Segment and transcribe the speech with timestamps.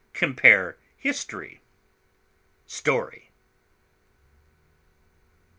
[0.13, 1.61] Compare HISTORY;
[2.65, 3.29] STORY.